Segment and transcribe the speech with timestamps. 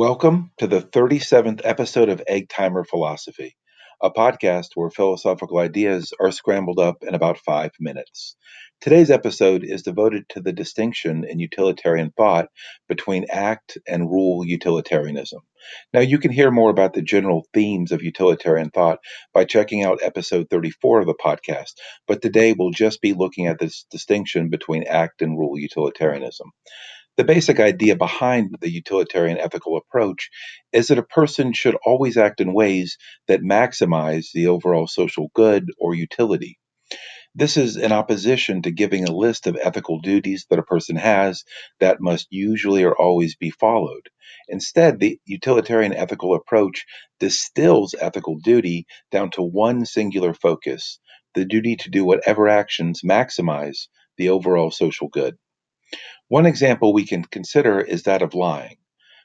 [0.00, 3.58] Welcome to the 37th episode of Egg Timer Philosophy,
[4.02, 8.34] a podcast where philosophical ideas are scrambled up in about five minutes.
[8.80, 12.48] Today's episode is devoted to the distinction in utilitarian thought
[12.88, 15.40] between act and rule utilitarianism.
[15.92, 19.00] Now, you can hear more about the general themes of utilitarian thought
[19.34, 21.72] by checking out episode 34 of the podcast,
[22.08, 26.52] but today we'll just be looking at this distinction between act and rule utilitarianism.
[27.16, 30.30] The basic idea behind the utilitarian ethical approach
[30.72, 35.66] is that a person should always act in ways that maximize the overall social good
[35.78, 36.58] or utility.
[37.34, 41.44] This is in opposition to giving a list of ethical duties that a person has
[41.80, 44.10] that must usually or always be followed.
[44.48, 46.86] Instead, the utilitarian ethical approach
[47.20, 50.98] distills ethical duty down to one singular focus
[51.34, 53.88] the duty to do whatever actions maximize
[54.18, 55.38] the overall social good.
[56.28, 58.76] One example we can consider is that of lying.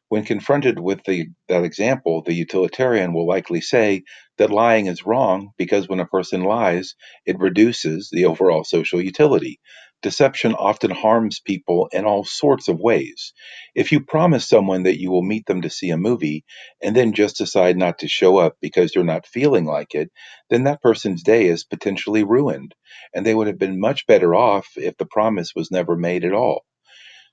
[0.10, 4.04] When confronted with the, that example, the utilitarian will likely say
[4.38, 9.60] that lying is wrong because when a person lies, it reduces the overall social utility.
[10.06, 13.34] Deception often harms people in all sorts of ways.
[13.74, 16.46] If you promise someone that you will meet them to see a movie
[16.84, 20.12] and then just decide not to show up because you're not feeling like it,
[20.52, 22.76] then that person's day is potentially ruined,
[23.16, 26.34] and they would have been much better off if the promise was never made at
[26.34, 26.66] all.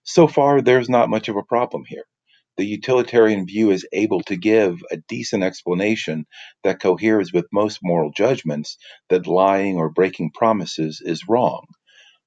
[0.02, 2.06] So far, there's not much of a problem here.
[2.56, 6.24] The utilitarian view is able to give a decent explanation
[6.64, 8.78] that coheres with most moral judgments
[9.10, 11.66] that lying or breaking promises is wrong.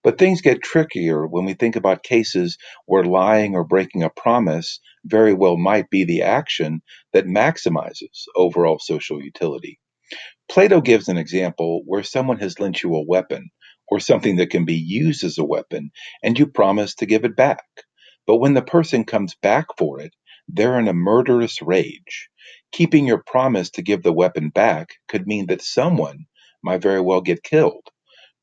[0.06, 4.80] But things get trickier when we think about cases where lying or breaking a promise
[5.06, 9.82] very well might be the action that maximizes overall social utility.
[10.52, 13.50] Plato gives an example where someone has lent you a weapon
[13.90, 15.92] or something that can be used as a weapon,
[16.24, 17.66] and you promise to give it back.
[18.28, 20.14] But when the person comes back for it,
[20.48, 22.30] they're in a murderous rage.
[22.74, 26.26] Keeping your promise to give the weapon back could mean that someone
[26.64, 27.90] might very well get killed.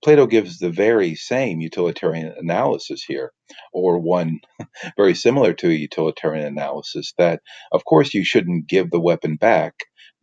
[0.03, 3.33] Plato gives the very same utilitarian analysis here,
[3.73, 4.41] or one
[4.97, 7.41] very similar to a utilitarian analysis that,
[7.73, 9.75] of course, you shouldn't give the weapon back,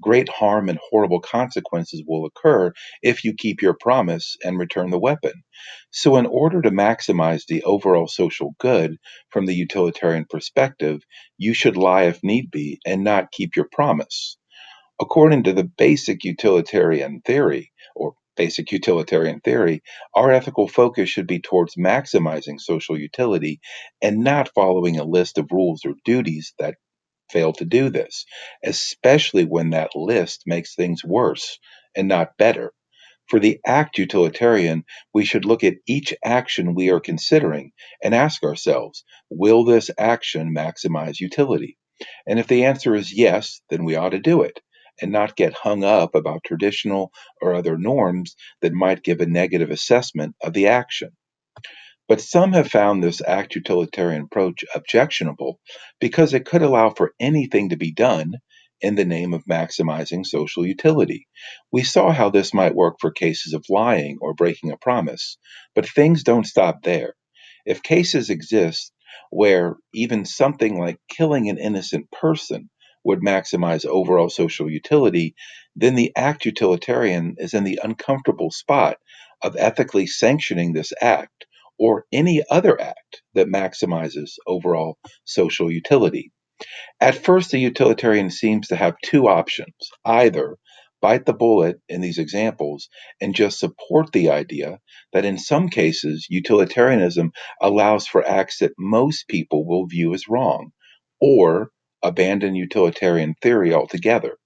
[0.02, 5.00] great harm and horrible consequences will occur if you keep your promise and return the
[5.00, 5.34] weapon.
[5.92, 8.98] So, in order to maximize the overall social good
[9.30, 11.02] from the utilitarian perspective,
[11.38, 14.38] you should lie if need be and not keep your promise.
[15.02, 19.82] According to the basic utilitarian theory, or basic utilitarian theory,
[20.16, 23.60] our ethical focus should be towards maximizing social utility
[24.02, 26.76] and not following a list of rules or duties that
[27.32, 28.26] fail to do this,
[28.64, 31.60] especially when that list makes things worse
[31.96, 32.72] and not better.
[33.30, 37.72] For the act utilitarian, we should look at each action we are considering
[38.04, 41.78] and ask ourselves, will this action maximize utility?
[42.28, 44.60] And if the answer is yes, then we ought to do it
[45.02, 47.12] and not get hung up about traditional
[47.42, 51.12] or other norms that might give a negative assessment of the action.
[52.08, 55.60] But some have found this act utilitarian approach objectionable
[56.02, 58.34] because it could allow for anything to be done
[58.82, 61.28] in the name of maximizing social utility.
[61.74, 65.40] We saw how this might work for cases of lying or breaking a promise,
[65.76, 67.16] but things don't stop there.
[67.66, 68.94] If cases exist
[69.32, 72.70] where even something like killing an innocent person
[73.04, 75.36] would maximize overall social utility,
[75.76, 78.98] then the act utilitarian is in the uncomfortable spot
[79.42, 81.46] of ethically sanctioning this act
[81.80, 86.32] or any other act that maximizes overall social utility.
[87.00, 89.74] At first, the utilitarian seems to have two options
[90.04, 90.58] either
[91.02, 92.90] bite the bullet in these examples
[93.22, 94.80] and just support the idea
[95.14, 100.72] that in some cases utilitarianism allows for acts that most people will view as wrong,
[101.22, 101.72] or
[102.04, 104.38] abandon utilitarian theory altogether.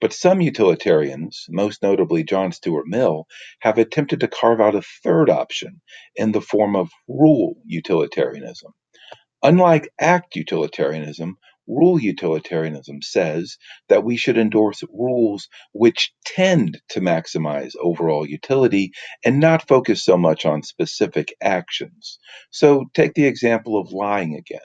[0.00, 3.26] But some utilitarians, most notably John Stuart Mill,
[3.60, 5.80] have attempted to carve out a third option
[6.16, 8.72] in the form of rule utilitarianism.
[9.42, 11.38] Unlike act utilitarianism,
[11.68, 13.56] rule utilitarianism says
[13.88, 18.92] that we should endorse rules which tend to maximize overall utility
[19.24, 22.20] and not focus so much on specific actions.
[22.52, 24.60] So, take the example of lying again.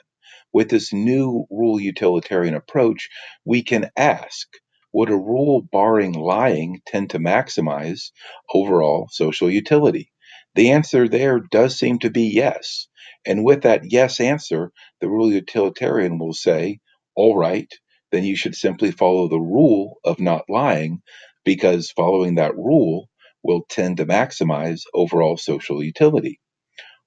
[0.52, 3.08] With this new rule utilitarian approach,
[3.44, 4.48] we can ask
[4.92, 8.10] would a rule barring lying tend to maximize
[8.52, 10.10] overall social utility?
[10.56, 12.88] The answer there does seem to be yes.
[13.24, 16.80] And with that yes answer, the rule utilitarian will say,
[17.14, 17.72] all right,
[18.10, 21.02] then you should simply follow the rule of not lying
[21.44, 23.08] because following that rule
[23.44, 26.40] will tend to maximize overall social utility.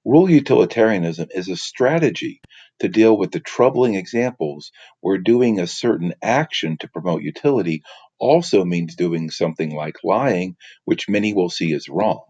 [0.06, 2.42] Rule utilitarianism is a strategy
[2.82, 4.72] to deal with the troubling examples
[5.02, 7.84] where doing a certain action to promote utility
[8.20, 10.56] also means doing something like lying,
[10.86, 12.24] which many will see as wrong.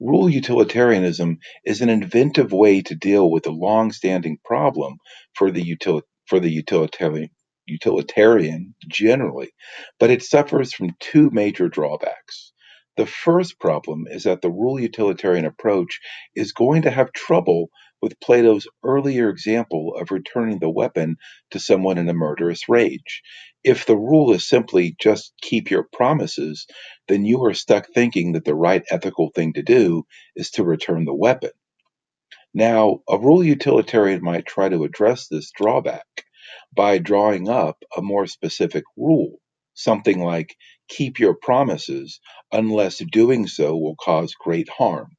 [0.00, 4.98] Rule utilitarianism is an inventive way to deal with a long-standing problem
[5.34, 7.30] for the, util- for the utilitarian,
[7.66, 9.52] utilitarian generally,
[9.98, 12.52] but it suffers from two major drawbacks.
[12.98, 16.00] The first problem is that the rule utilitarian approach
[16.36, 17.70] is going to have trouble
[18.04, 21.16] with Plato's earlier example of returning the weapon
[21.52, 23.22] to someone in a murderous rage.
[23.64, 26.68] If the rule is simply just keep your promises,
[27.08, 30.04] then you are stuck thinking that the right ethical thing to do
[30.36, 31.52] is to return the weapon.
[32.52, 36.06] Now, a rule utilitarian might try to address this drawback
[36.74, 39.38] by drawing up a more specific rule,
[39.74, 40.56] something like
[40.88, 42.20] keep your promises
[42.52, 45.16] unless doing so will cause great harm.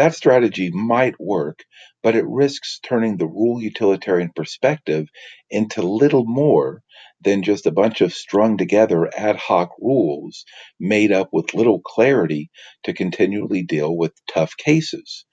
[0.00, 1.64] That strategy might work,
[2.02, 5.08] but it risks turning the rule utilitarian perspective
[5.50, 6.82] into little more
[7.22, 10.46] than just a bunch of strung together ad hoc rules
[10.80, 12.50] made up with little clarity
[12.84, 15.26] to continually deal with tough cases.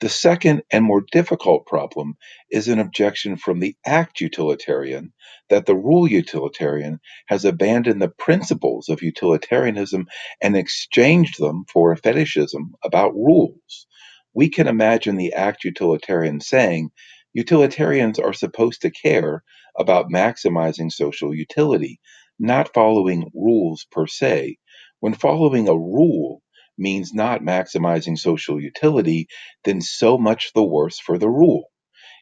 [0.00, 2.14] The second and more difficult problem
[2.48, 5.12] is an objection from the act utilitarian
[5.50, 10.06] that the rule utilitarian has abandoned the principles of utilitarianism
[10.40, 13.86] and exchanged them for a fetishism about rules.
[14.34, 16.90] We can imagine the act utilitarian saying,
[17.34, 19.42] utilitarians are supposed to care
[19.78, 22.00] about maximizing social utility,
[22.38, 24.58] not following rules per se.
[25.00, 26.42] When following a rule
[26.78, 29.28] means not maximizing social utility,
[29.64, 31.64] then so much the worse for the rule.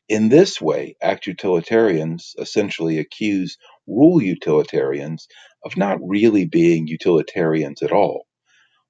[0.08, 3.58] In this way, act utilitarians essentially accuse
[3.88, 5.28] rule utilitarians
[5.64, 8.26] of not really being utilitarians at all.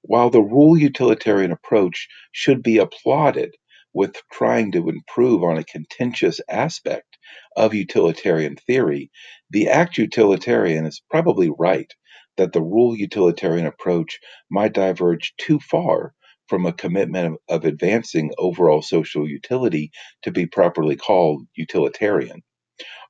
[0.03, 3.55] While the rule utilitarian approach should be applauded
[3.93, 7.17] with trying to improve on a contentious aspect
[7.55, 9.11] of utilitarian theory,
[9.51, 11.93] the act utilitarian is probably right
[12.37, 14.19] that the rule utilitarian approach
[14.49, 16.15] might diverge too far
[16.47, 19.91] from a commitment of, of advancing overall social utility
[20.23, 22.41] to be properly called utilitarian.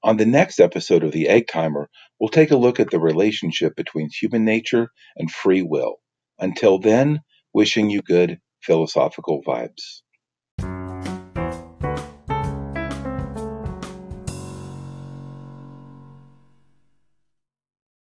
[0.03, 1.89] On the next episode of the Egg Timer,
[2.19, 6.00] we'll take a look at the relationship between human nature and free will.
[6.41, 7.21] Until then,
[7.53, 10.03] wishing you good philosophical vibes.